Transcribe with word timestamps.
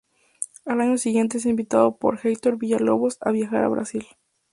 Al 0.65 0.81
año 0.81 0.97
siguiente 0.97 1.37
es 1.37 1.45
invitado 1.45 1.97
por 1.97 2.19
Heitor 2.25 2.57
Villa-Lobos, 2.57 3.19
a 3.21 3.29
viajar 3.29 3.63
a 3.63 3.67
Brasil. 3.69 4.07